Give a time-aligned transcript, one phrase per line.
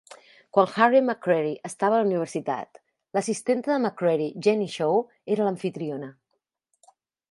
[0.57, 2.81] Quan Harriet McCreary estava en la universitat,
[3.17, 5.01] la assistenta de McCreary, Jennie Shaw,
[5.37, 6.15] era l'amfitriona.